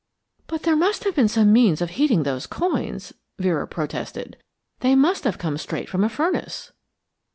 [0.47, 4.35] "But there must have been some means of heating those coins," Vera protested.
[4.79, 6.71] "They must have come straight from a furnace."